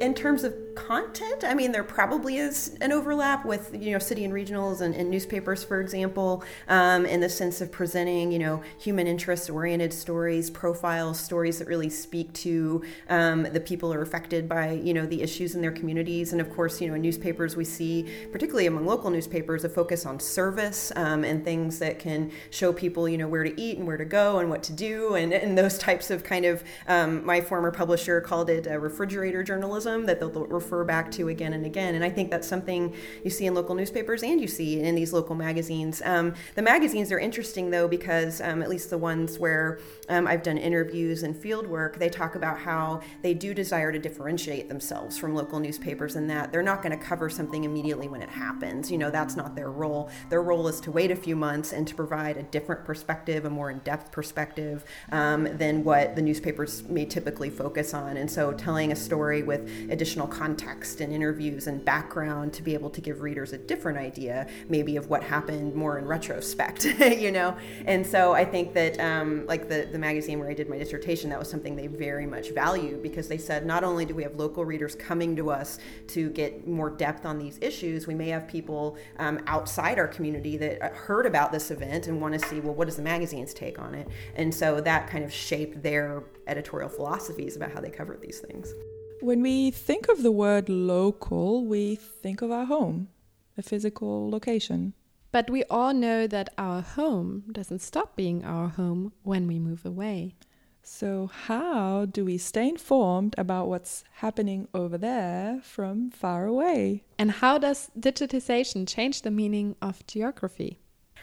In 0.00 0.14
terms 0.14 0.44
of 0.44 0.54
content. 0.76 1.42
I 1.42 1.54
mean, 1.54 1.72
there 1.72 1.82
probably 1.82 2.36
is 2.36 2.76
an 2.80 2.92
overlap 2.92 3.44
with 3.44 3.74
you 3.74 3.92
know 3.92 3.98
city 3.98 4.24
and 4.24 4.32
regionals 4.32 4.80
and, 4.80 4.94
and 4.94 5.10
newspapers, 5.10 5.64
for 5.64 5.80
example, 5.80 6.44
um, 6.68 7.04
in 7.06 7.20
the 7.20 7.28
sense 7.28 7.60
of 7.60 7.72
presenting 7.72 8.30
you 8.30 8.38
know 8.38 8.62
human 8.78 9.06
interest 9.08 9.50
oriented 9.50 9.92
stories, 9.92 10.50
profiles, 10.50 11.18
stories 11.18 11.58
that 11.58 11.66
really 11.66 11.90
speak 11.90 12.32
to 12.34 12.84
um, 13.08 13.42
the 13.44 13.60
people 13.60 13.92
who 13.92 13.98
are 13.98 14.02
affected 14.02 14.48
by 14.48 14.72
you 14.72 14.94
know 14.94 15.06
the 15.06 15.22
issues 15.22 15.54
in 15.54 15.62
their 15.62 15.72
communities. 15.72 16.32
And 16.32 16.40
of 16.40 16.54
course, 16.54 16.80
you 16.80 16.88
know 16.88 16.94
in 16.94 17.02
newspapers 17.02 17.56
we 17.56 17.64
see, 17.64 18.06
particularly 18.30 18.66
among 18.66 18.86
local 18.86 19.10
newspapers, 19.10 19.64
a 19.64 19.68
focus 19.68 20.06
on 20.06 20.20
service 20.20 20.92
um, 20.94 21.24
and 21.24 21.44
things 21.44 21.78
that 21.80 21.98
can 21.98 22.30
show 22.50 22.72
people 22.72 23.08
you 23.08 23.18
know 23.18 23.26
where 23.26 23.42
to 23.42 23.60
eat 23.60 23.78
and 23.78 23.86
where 23.86 23.96
to 23.96 24.04
go 24.04 24.38
and 24.38 24.50
what 24.50 24.62
to 24.62 24.72
do 24.72 25.14
and, 25.14 25.32
and 25.32 25.56
those 25.56 25.78
types 25.78 26.10
of 26.10 26.22
kind 26.22 26.44
of 26.44 26.62
um, 26.86 27.24
my 27.24 27.40
former 27.40 27.70
publisher 27.70 28.20
called 28.20 28.50
it 28.50 28.66
refrigerator 28.66 29.42
journalism 29.42 30.06
that 30.06 30.20
they'll 30.20 30.30
refer 30.66 30.82
back 30.82 31.12
to 31.12 31.28
again 31.28 31.52
and 31.52 31.64
again. 31.64 31.94
And 31.94 32.02
I 32.02 32.10
think 32.10 32.28
that's 32.28 32.48
something 32.48 32.92
you 33.22 33.30
see 33.30 33.46
in 33.46 33.54
local 33.54 33.76
newspapers 33.76 34.24
and 34.24 34.40
you 34.40 34.48
see 34.48 34.80
in 34.80 34.96
these 34.96 35.12
local 35.12 35.36
magazines. 35.36 36.02
Um, 36.04 36.34
the 36.56 36.62
magazines 36.62 37.12
are 37.12 37.20
interesting 37.20 37.70
though 37.70 37.86
because 37.86 38.40
um, 38.40 38.62
at 38.62 38.68
least 38.68 38.90
the 38.90 38.98
ones 38.98 39.38
where 39.38 39.78
um, 40.08 40.26
I've 40.26 40.42
done 40.42 40.58
interviews 40.58 41.22
and 41.22 41.36
field 41.36 41.68
work, 41.68 41.98
they 42.00 42.08
talk 42.08 42.34
about 42.34 42.58
how 42.58 43.00
they 43.22 43.32
do 43.32 43.54
desire 43.54 43.92
to 43.92 43.98
differentiate 44.00 44.68
themselves 44.68 45.16
from 45.16 45.36
local 45.36 45.60
newspapers 45.60 46.16
and 46.16 46.28
that 46.30 46.50
they're 46.50 46.62
not 46.62 46.82
going 46.82 46.96
to 46.98 47.04
cover 47.04 47.30
something 47.30 47.62
immediately 47.62 48.08
when 48.08 48.20
it 48.20 48.28
happens. 48.28 48.90
You 48.90 48.98
know, 48.98 49.10
that's 49.10 49.36
not 49.36 49.54
their 49.54 49.70
role. 49.70 50.10
Their 50.30 50.42
role 50.42 50.66
is 50.66 50.80
to 50.80 50.90
wait 50.90 51.12
a 51.12 51.16
few 51.16 51.36
months 51.36 51.72
and 51.72 51.86
to 51.86 51.94
provide 51.94 52.36
a 52.36 52.42
different 52.42 52.84
perspective, 52.84 53.44
a 53.44 53.50
more 53.50 53.70
in 53.70 53.78
depth 53.80 54.10
perspective 54.10 54.84
um, 55.12 55.44
than 55.58 55.84
what 55.84 56.16
the 56.16 56.22
newspapers 56.22 56.82
may 56.88 57.04
typically 57.04 57.50
focus 57.50 57.94
on. 57.94 58.16
And 58.16 58.28
so 58.28 58.52
telling 58.52 58.90
a 58.90 58.96
story 58.96 59.44
with 59.44 59.70
additional 59.90 60.26
context 60.26 60.55
and 61.00 61.12
interviews 61.12 61.66
and 61.66 61.84
background 61.84 62.52
to 62.52 62.62
be 62.62 62.74
able 62.74 62.90
to 62.90 63.00
give 63.00 63.20
readers 63.20 63.52
a 63.52 63.58
different 63.58 63.98
idea, 63.98 64.46
maybe 64.68 64.96
of 64.96 65.08
what 65.08 65.22
happened 65.22 65.74
more 65.74 65.98
in 65.98 66.06
retrospect, 66.06 66.84
you 67.00 67.30
know? 67.30 67.56
And 67.84 68.06
so 68.06 68.32
I 68.32 68.44
think 68.44 68.74
that, 68.74 68.98
um, 69.00 69.46
like 69.46 69.68
the, 69.68 69.88
the 69.90 69.98
magazine 69.98 70.38
where 70.38 70.48
I 70.48 70.54
did 70.54 70.68
my 70.68 70.78
dissertation, 70.78 71.30
that 71.30 71.38
was 71.38 71.50
something 71.50 71.76
they 71.76 71.86
very 71.86 72.26
much 72.26 72.50
valued 72.50 73.02
because 73.02 73.28
they 73.28 73.38
said 73.38 73.66
not 73.66 73.84
only 73.84 74.04
do 74.04 74.14
we 74.14 74.22
have 74.22 74.36
local 74.36 74.64
readers 74.64 74.94
coming 74.94 75.36
to 75.36 75.50
us 75.50 75.78
to 76.08 76.30
get 76.30 76.66
more 76.66 76.90
depth 76.90 77.26
on 77.26 77.38
these 77.38 77.58
issues, 77.60 78.06
we 78.06 78.14
may 78.14 78.28
have 78.28 78.48
people 78.48 78.96
um, 79.18 79.40
outside 79.46 79.98
our 79.98 80.08
community 80.08 80.56
that 80.56 80.82
uh, 80.82 80.88
heard 80.94 81.26
about 81.26 81.52
this 81.52 81.70
event 81.70 82.06
and 82.06 82.20
want 82.20 82.34
to 82.34 82.48
see, 82.48 82.60
well, 82.60 82.74
what 82.74 82.88
is 82.88 82.96
the 82.96 83.02
magazine's 83.02 83.54
take 83.54 83.78
on 83.78 83.94
it? 83.94 84.08
And 84.34 84.54
so 84.54 84.80
that 84.80 85.08
kind 85.08 85.24
of 85.24 85.32
shaped 85.32 85.82
their 85.82 86.24
editorial 86.46 86.88
philosophies 86.88 87.56
about 87.56 87.72
how 87.72 87.80
they 87.80 87.90
covered 87.90 88.20
these 88.20 88.40
things. 88.40 88.74
When 89.20 89.40
we 89.42 89.70
think 89.70 90.08
of 90.08 90.22
the 90.22 90.30
word 90.30 90.68
local, 90.68 91.64
we 91.64 91.96
think 91.96 92.42
of 92.42 92.50
our 92.50 92.66
home, 92.66 93.08
a 93.56 93.62
physical 93.62 94.30
location. 94.30 94.92
But 95.32 95.50
we 95.50 95.64
all 95.64 95.94
know 95.94 96.26
that 96.26 96.50
our 96.58 96.82
home 96.82 97.44
doesn't 97.50 97.80
stop 97.80 98.14
being 98.14 98.44
our 98.44 98.68
home 98.68 99.12
when 99.22 99.46
we 99.46 99.58
move 99.58 99.84
away. 99.86 100.34
So, 100.82 101.28
how 101.32 102.04
do 102.04 102.24
we 102.24 102.38
stay 102.38 102.68
informed 102.68 103.34
about 103.36 103.68
what's 103.68 104.04
happening 104.16 104.68
over 104.72 104.96
there 104.96 105.60
from 105.62 106.10
far 106.10 106.46
away? 106.46 107.02
And 107.18 107.32
how 107.32 107.58
does 107.58 107.90
digitization 107.98 108.86
change 108.86 109.22
the 109.22 109.30
meaning 109.30 109.76
of 109.82 110.06
geography? 110.06 110.78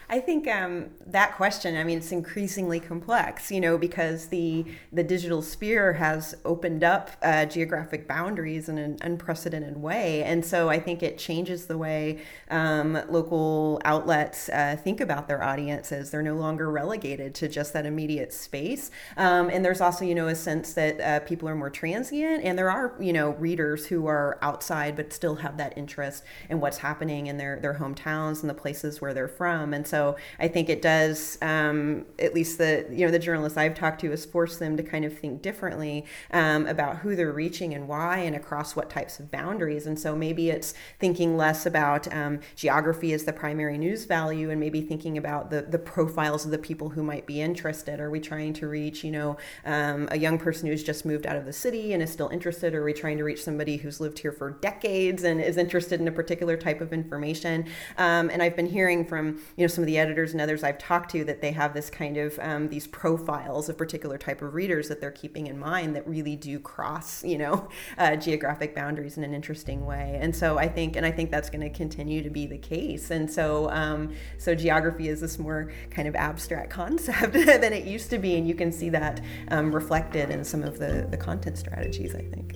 I 0.08 0.20
think 0.20 0.46
um, 0.46 0.90
that 1.06 1.34
question. 1.34 1.76
I 1.76 1.84
mean, 1.84 1.98
it's 1.98 2.12
increasingly 2.12 2.78
complex, 2.78 3.50
you 3.50 3.60
know, 3.60 3.78
because 3.78 4.26
the 4.26 4.66
the 4.92 5.02
digital 5.02 5.40
sphere 5.40 5.94
has 5.94 6.36
opened 6.44 6.84
up 6.84 7.12
uh, 7.22 7.46
geographic 7.46 8.06
boundaries 8.06 8.68
in 8.68 8.76
an 8.76 8.98
unprecedented 9.00 9.78
way, 9.78 10.22
and 10.22 10.44
so 10.44 10.68
I 10.68 10.78
think 10.78 11.02
it 11.02 11.16
changes 11.16 11.66
the 11.66 11.78
way 11.78 12.20
um, 12.50 12.98
local 13.08 13.80
outlets 13.84 14.48
uh, 14.50 14.76
think 14.82 15.00
about 15.00 15.26
their 15.26 15.42
audiences. 15.42 16.10
They're 16.10 16.22
no 16.22 16.36
longer 16.36 16.70
relegated 16.70 17.34
to 17.36 17.48
just 17.48 17.72
that 17.72 17.86
immediate 17.86 18.32
space, 18.32 18.90
um, 19.16 19.48
and 19.48 19.64
there's 19.64 19.80
also, 19.80 20.04
you 20.04 20.14
know, 20.14 20.28
a 20.28 20.34
sense 20.34 20.74
that 20.74 21.00
uh, 21.00 21.20
people 21.20 21.48
are 21.48 21.56
more 21.56 21.70
transient, 21.70 22.44
and 22.44 22.58
there 22.58 22.70
are, 22.70 22.94
you 23.00 23.12
know, 23.12 23.30
readers 23.30 23.86
who 23.86 24.06
are 24.06 24.38
outside 24.42 24.96
but 24.96 25.12
still 25.14 25.36
have 25.36 25.56
that 25.56 25.76
interest 25.78 26.24
in 26.50 26.60
what's 26.60 26.78
happening 26.78 27.26
in 27.26 27.38
their 27.38 27.58
their 27.58 27.74
hometowns 27.74 28.42
and 28.42 28.50
the 28.50 28.54
places 28.54 29.00
where 29.00 29.14
they're 29.14 29.28
from, 29.28 29.72
and 29.72 29.86
so 29.86 29.93
so 29.94 30.16
I 30.40 30.48
think 30.48 30.68
it 30.68 30.82
does, 30.82 31.38
um, 31.40 32.04
at 32.18 32.34
least 32.34 32.58
the 32.58 32.84
you 32.90 33.06
know 33.06 33.12
the 33.12 33.18
journalists 33.20 33.56
I've 33.56 33.76
talked 33.76 34.00
to, 34.00 34.10
has 34.10 34.24
forced 34.24 34.58
them 34.58 34.76
to 34.76 34.82
kind 34.82 35.04
of 35.04 35.16
think 35.16 35.40
differently 35.40 36.04
um, 36.32 36.66
about 36.66 36.96
who 36.96 37.14
they're 37.14 37.30
reaching 37.30 37.72
and 37.74 37.86
why, 37.86 38.18
and 38.18 38.34
across 38.34 38.74
what 38.74 38.90
types 38.90 39.20
of 39.20 39.30
boundaries. 39.30 39.86
And 39.86 39.96
so 39.96 40.16
maybe 40.16 40.50
it's 40.50 40.74
thinking 40.98 41.36
less 41.36 41.64
about 41.64 42.12
um, 42.12 42.40
geography 42.56 43.12
as 43.12 43.22
the 43.22 43.32
primary 43.32 43.78
news 43.78 44.04
value, 44.04 44.50
and 44.50 44.58
maybe 44.58 44.80
thinking 44.80 45.16
about 45.16 45.50
the 45.50 45.62
the 45.62 45.78
profiles 45.78 46.44
of 46.44 46.50
the 46.50 46.58
people 46.58 46.88
who 46.88 47.04
might 47.04 47.24
be 47.24 47.40
interested. 47.40 48.00
Are 48.00 48.10
we 48.10 48.18
trying 48.18 48.52
to 48.54 48.66
reach 48.66 49.04
you 49.04 49.12
know 49.12 49.36
um, 49.64 50.08
a 50.10 50.18
young 50.18 50.38
person 50.38 50.66
who's 50.66 50.82
just 50.82 51.06
moved 51.06 51.24
out 51.24 51.36
of 51.36 51.44
the 51.44 51.52
city 51.52 51.92
and 51.92 52.02
is 52.02 52.10
still 52.10 52.30
interested? 52.30 52.74
Or 52.74 52.82
are 52.82 52.84
we 52.84 52.92
trying 52.92 53.18
to 53.18 53.24
reach 53.24 53.44
somebody 53.44 53.76
who's 53.76 54.00
lived 54.00 54.18
here 54.18 54.32
for 54.32 54.50
decades 54.50 55.22
and 55.22 55.40
is 55.40 55.56
interested 55.56 56.00
in 56.00 56.08
a 56.08 56.12
particular 56.12 56.56
type 56.56 56.80
of 56.80 56.92
information? 56.92 57.66
Um, 57.96 58.28
and 58.30 58.42
I've 58.42 58.56
been 58.56 58.66
hearing 58.66 59.04
from 59.04 59.40
you 59.56 59.62
know 59.62 59.68
some 59.68 59.83
some 59.83 59.83
of 59.84 59.86
the 59.86 59.98
editors 59.98 60.32
and 60.32 60.40
others 60.40 60.64
I've 60.64 60.78
talked 60.78 61.10
to 61.12 61.24
that 61.24 61.40
they 61.40 61.52
have 61.52 61.74
this 61.74 61.90
kind 61.90 62.16
of 62.16 62.38
um, 62.40 62.68
these 62.68 62.86
profiles 62.86 63.68
of 63.68 63.78
particular 63.78 64.18
type 64.18 64.42
of 64.42 64.54
readers 64.54 64.88
that 64.88 65.00
they're 65.00 65.10
keeping 65.10 65.46
in 65.46 65.58
mind 65.58 65.94
that 65.94 66.08
really 66.08 66.34
do 66.36 66.58
cross, 66.58 67.22
you 67.22 67.38
know, 67.38 67.68
uh, 67.98 68.16
geographic 68.16 68.74
boundaries 68.74 69.16
in 69.16 69.24
an 69.24 69.34
interesting 69.34 69.84
way. 69.84 70.18
And 70.20 70.34
so 70.34 70.58
I 70.58 70.68
think, 70.68 70.96
and 70.96 71.06
I 71.06 71.12
think 71.12 71.30
that's 71.30 71.50
going 71.50 71.60
to 71.60 71.70
continue 71.70 72.22
to 72.22 72.30
be 72.30 72.46
the 72.46 72.58
case. 72.58 73.10
And 73.10 73.30
so, 73.30 73.70
um, 73.70 74.14
so 74.38 74.54
geography 74.54 75.08
is 75.08 75.20
this 75.20 75.38
more 75.38 75.70
kind 75.90 76.08
of 76.08 76.16
abstract 76.16 76.70
concept 76.74 77.32
than 77.32 77.72
it 77.72 77.84
used 77.84 78.10
to 78.10 78.18
be, 78.18 78.36
and 78.36 78.48
you 78.48 78.54
can 78.54 78.72
see 78.72 78.88
that 78.90 79.20
um, 79.48 79.74
reflected 79.74 80.30
in 80.30 80.44
some 80.44 80.62
of 80.62 80.78
the 80.78 81.06
the 81.10 81.16
content 81.16 81.58
strategies. 81.58 82.14
I 82.14 82.22
think. 82.22 82.54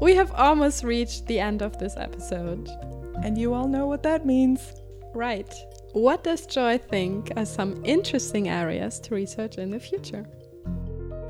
We 0.00 0.14
have 0.14 0.30
almost 0.32 0.84
reached 0.84 1.26
the 1.26 1.38
end 1.40 1.62
of 1.62 1.78
this 1.78 1.96
episode. 1.96 2.68
And 3.22 3.36
you 3.36 3.54
all 3.54 3.68
know 3.68 3.86
what 3.86 4.02
that 4.04 4.24
means. 4.24 4.74
Right. 5.14 5.52
What 5.92 6.22
does 6.22 6.46
Joy 6.46 6.78
think 6.78 7.32
are 7.36 7.46
some 7.46 7.82
interesting 7.84 8.48
areas 8.48 9.00
to 9.00 9.14
research 9.14 9.58
in 9.58 9.70
the 9.70 9.80
future? 9.80 10.26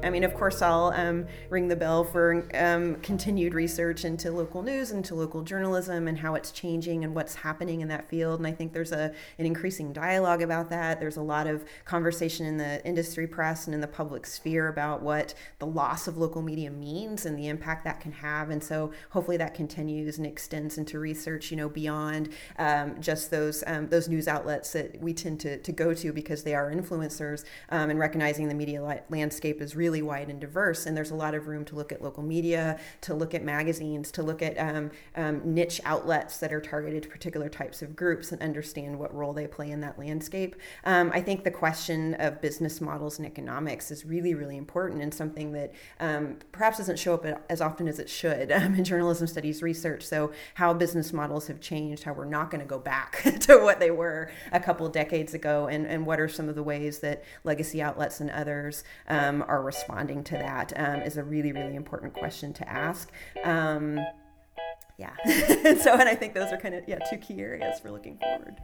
I 0.00 0.10
mean, 0.10 0.22
of 0.22 0.32
course, 0.32 0.62
I'll 0.62 0.92
um, 0.94 1.26
ring 1.50 1.66
the 1.66 1.74
bell 1.74 2.04
for 2.04 2.46
um, 2.54 2.96
continued 2.96 3.52
research 3.52 4.04
into 4.04 4.30
local 4.30 4.62
news, 4.62 4.92
into 4.92 5.16
local 5.16 5.42
journalism, 5.42 6.06
and 6.06 6.16
how 6.16 6.36
it's 6.36 6.52
changing 6.52 7.02
and 7.02 7.16
what's 7.16 7.34
happening 7.34 7.80
in 7.80 7.88
that 7.88 8.08
field. 8.08 8.38
And 8.38 8.46
I 8.46 8.52
think 8.52 8.72
there's 8.72 8.92
a 8.92 9.12
an 9.38 9.46
increasing 9.46 9.92
dialogue 9.92 10.40
about 10.40 10.70
that. 10.70 11.00
There's 11.00 11.16
a 11.16 11.22
lot 11.22 11.48
of 11.48 11.64
conversation 11.84 12.46
in 12.46 12.58
the 12.58 12.84
industry 12.86 13.26
press 13.26 13.66
and 13.66 13.74
in 13.74 13.80
the 13.80 13.88
public 13.88 14.24
sphere 14.24 14.68
about 14.68 15.02
what 15.02 15.34
the 15.58 15.66
loss 15.66 16.06
of 16.06 16.16
local 16.16 16.42
media 16.42 16.70
means 16.70 17.26
and 17.26 17.36
the 17.36 17.48
impact 17.48 17.82
that 17.82 18.00
can 18.00 18.12
have. 18.12 18.50
And 18.50 18.62
so, 18.62 18.92
hopefully, 19.10 19.36
that 19.38 19.54
continues 19.54 20.16
and 20.16 20.26
extends 20.26 20.78
into 20.78 21.00
research. 21.00 21.50
You 21.50 21.56
know, 21.56 21.68
beyond 21.68 22.28
um, 22.56 23.00
just 23.00 23.32
those 23.32 23.64
um, 23.66 23.88
those 23.88 24.08
news 24.08 24.28
outlets 24.28 24.72
that 24.74 25.00
we 25.00 25.12
tend 25.12 25.40
to, 25.40 25.58
to 25.58 25.72
go 25.72 25.92
to 25.92 26.12
because 26.12 26.44
they 26.44 26.54
are 26.54 26.70
influencers, 26.70 27.44
um, 27.70 27.90
and 27.90 27.98
recognizing 27.98 28.46
the 28.46 28.54
media 28.54 29.02
landscape 29.10 29.60
is 29.60 29.74
really 29.74 29.87
really 29.88 30.02
wide 30.02 30.28
and 30.28 30.38
diverse. 30.38 30.84
And 30.84 30.94
there's 30.94 31.10
a 31.10 31.14
lot 31.14 31.34
of 31.34 31.46
room 31.48 31.64
to 31.64 31.74
look 31.74 31.92
at 31.92 32.02
local 32.02 32.22
media, 32.22 32.78
to 33.00 33.14
look 33.14 33.32
at 33.32 33.42
magazines, 33.42 34.10
to 34.12 34.22
look 34.22 34.42
at 34.42 34.58
um, 34.58 34.90
um, 35.16 35.40
niche 35.54 35.80
outlets 35.86 36.36
that 36.40 36.52
are 36.52 36.60
targeted 36.60 37.04
to 37.04 37.08
particular 37.08 37.48
types 37.48 37.80
of 37.80 37.96
groups 37.96 38.30
and 38.30 38.42
understand 38.42 38.98
what 38.98 39.14
role 39.14 39.32
they 39.32 39.46
play 39.46 39.70
in 39.70 39.80
that 39.80 39.98
landscape. 39.98 40.56
Um, 40.84 41.10
I 41.14 41.22
think 41.22 41.42
the 41.42 41.50
question 41.50 42.14
of 42.16 42.42
business 42.42 42.82
models 42.82 43.18
and 43.18 43.26
economics 43.26 43.90
is 43.90 44.04
really, 44.04 44.34
really 44.34 44.58
important 44.58 45.00
and 45.00 45.14
something 45.14 45.52
that 45.52 45.72
um, 46.00 46.36
perhaps 46.52 46.76
doesn't 46.76 46.98
show 46.98 47.14
up 47.14 47.24
as 47.48 47.62
often 47.62 47.88
as 47.88 47.98
it 47.98 48.10
should 48.10 48.52
um, 48.58 48.74
in 48.74 48.84
journalism 48.84 49.26
studies 49.26 49.62
research. 49.62 50.04
So, 50.04 50.32
how 50.54 50.74
business 50.74 51.14
models 51.14 51.46
have 51.46 51.60
changed, 51.60 52.02
how 52.02 52.12
we're 52.12 52.26
not 52.26 52.50
going 52.50 52.60
to 52.60 52.66
go 52.66 52.78
back 52.78 53.22
to 53.40 53.56
what 53.56 53.80
they 53.80 53.90
were 53.90 54.30
a 54.52 54.60
couple 54.60 54.86
decades 54.90 55.32
ago, 55.32 55.66
and, 55.66 55.86
and 55.86 56.04
what 56.04 56.20
are 56.20 56.28
some 56.28 56.50
of 56.50 56.54
the 56.54 56.62
ways 56.62 56.98
that 56.98 57.24
legacy 57.42 57.80
outlets 57.80 58.20
and 58.20 58.30
others 58.30 58.84
um, 59.08 59.42
are 59.48 59.62
responding 59.78 60.24
to 60.24 60.34
that 60.34 60.72
um, 60.76 61.00
is 61.02 61.16
a 61.16 61.22
really, 61.22 61.52
really 61.52 61.76
important 61.76 62.12
question 62.12 62.52
to 62.52 62.68
ask. 62.68 63.12
Um, 63.44 64.00
yeah. 64.96 65.14
so, 65.80 65.92
and 65.92 66.08
I 66.08 66.14
think 66.14 66.34
those 66.34 66.52
are 66.52 66.56
kind 66.56 66.74
of, 66.74 66.84
yeah, 66.88 66.98
two 67.08 67.18
key 67.18 67.40
areas 67.40 67.78
for 67.78 67.90
looking 67.90 68.18
forward. 68.18 68.56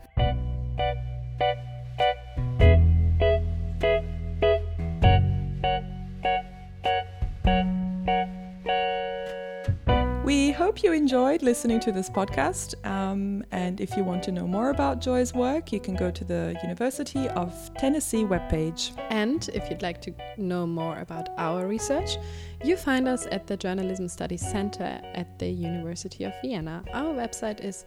Enjoyed 11.14 11.42
listening 11.42 11.78
to 11.78 11.92
this 11.92 12.10
podcast. 12.10 12.74
Um, 12.84 13.44
and 13.52 13.80
if 13.80 13.96
you 13.96 14.02
want 14.02 14.24
to 14.24 14.32
know 14.32 14.48
more 14.48 14.70
about 14.70 15.00
Joy's 15.00 15.32
work, 15.32 15.70
you 15.70 15.78
can 15.78 15.94
go 15.94 16.10
to 16.10 16.24
the 16.24 16.58
University 16.60 17.28
of 17.28 17.54
Tennessee 17.78 18.24
webpage. 18.24 18.90
And 19.10 19.48
if 19.54 19.70
you'd 19.70 19.80
like 19.80 20.02
to 20.02 20.12
know 20.38 20.66
more 20.66 20.98
about 20.98 21.28
our 21.38 21.68
research, 21.68 22.16
you 22.64 22.76
find 22.76 23.06
us 23.06 23.28
at 23.30 23.46
the 23.46 23.56
Journalism 23.56 24.08
Studies 24.08 24.40
Center 24.40 25.00
at 25.14 25.38
the 25.38 25.46
University 25.46 26.24
of 26.24 26.32
Vienna. 26.42 26.82
Our 26.92 27.14
website 27.14 27.60
is 27.60 27.84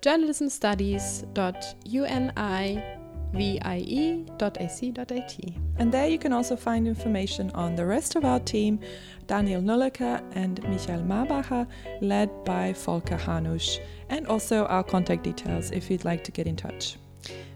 journalismstudies.uni 0.00 2.99
vie.ac.at. 3.32 5.36
And 5.76 5.92
there 5.92 6.08
you 6.08 6.18
can 6.18 6.32
also 6.32 6.56
find 6.56 6.86
information 6.86 7.50
on 7.52 7.76
the 7.76 7.86
rest 7.86 8.16
of 8.16 8.24
our 8.24 8.40
team, 8.40 8.80
Daniel 9.26 9.62
Nölleke 9.62 10.22
and 10.32 10.62
Michael 10.64 11.02
Marbacher, 11.02 11.66
led 12.00 12.44
by 12.44 12.72
Folker 12.72 13.16
Hanusch, 13.16 13.78
and 14.08 14.26
also 14.26 14.66
our 14.66 14.82
contact 14.82 15.24
details 15.24 15.70
if 15.70 15.90
you'd 15.90 16.04
like 16.04 16.24
to 16.24 16.32
get 16.32 16.46
in 16.46 16.56
touch. 16.56 16.96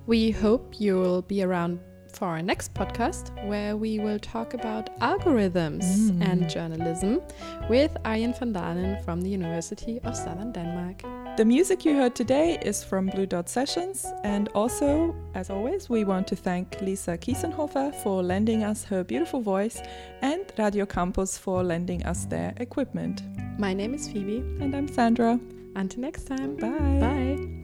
We 0.07 0.31
hope 0.31 0.81
you 0.81 0.97
will 0.97 1.23
be 1.23 1.43
around 1.43 1.81
for 2.15 2.27
our 2.27 2.43
next 2.43 2.75
podcast, 2.75 3.31
where 3.47 3.77
we 3.77 3.99
will 3.99 4.19
talk 4.19 4.55
about 4.55 4.99
algorithms 5.01 5.85
mm. 5.85 6.23
and 6.27 6.49
journalism 6.49 7.21
with 7.69 7.97
Arjen 8.05 8.33
van 8.35 8.53
Dalen 8.53 9.03
from 9.03 9.21
the 9.21 9.29
University 9.29 10.01
of 10.05 10.17
Southern 10.17 10.53
Denmark. 10.53 11.03
The 11.37 11.45
music 11.45 11.85
you 11.85 11.97
heard 11.97 12.15
today 12.15 12.59
is 12.63 12.85
from 12.85 13.07
Blue 13.07 13.27
Dot 13.27 13.49
Sessions, 13.49 14.07
and 14.23 14.49
also, 14.55 15.15
as 15.35 15.51
always, 15.51 15.89
we 15.89 16.05
want 16.05 16.27
to 16.29 16.37
thank 16.37 16.81
Lisa 16.81 17.19
Kiesenhofer 17.19 17.95
for 18.03 18.23
lending 18.23 18.63
us 18.63 18.85
her 18.85 19.03
beautiful 19.03 19.41
voice 19.41 19.81
and 20.23 20.41
Radio 20.59 20.87
Campus 20.87 21.37
for 21.37 21.63
lending 21.63 22.05
us 22.07 22.27
their 22.27 22.55
equipment. 22.59 23.23
My 23.59 23.73
name 23.73 23.95
is 23.95 24.09
Phoebe. 24.09 24.39
And 24.61 24.75
I'm 24.75 24.89
Sandra. 24.89 25.39
Until 25.77 26.01
next 26.01 26.27
time. 26.27 26.57
Bye. 26.57 26.69
Bye. 27.01 27.64